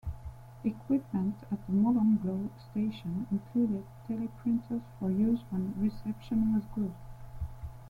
[0.63, 6.91] Equipment at the Molonglo station included teleprinters for use when reception was good.